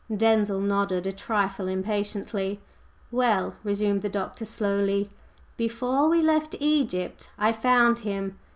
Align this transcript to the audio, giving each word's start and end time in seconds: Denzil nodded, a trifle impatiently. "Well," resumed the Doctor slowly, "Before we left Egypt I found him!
Denzil 0.17 0.61
nodded, 0.61 1.05
a 1.05 1.11
trifle 1.13 1.67
impatiently. 1.67 2.59
"Well," 3.11 3.57
resumed 3.63 4.01
the 4.01 4.09
Doctor 4.09 4.45
slowly, 4.45 5.11
"Before 5.57 6.09
we 6.09 6.23
left 6.23 6.55
Egypt 6.59 7.29
I 7.37 7.51
found 7.51 7.99
him! 7.99 8.39